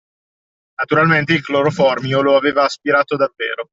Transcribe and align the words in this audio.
Naturalmente: 0.79 1.33
il 1.33 1.43
cloroformio 1.43 2.23
lo 2.23 2.35
aveva 2.35 2.63
aspirato 2.63 3.15
davvero. 3.17 3.69